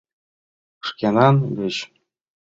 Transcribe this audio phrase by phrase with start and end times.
[0.87, 1.75] Шкенан гыч!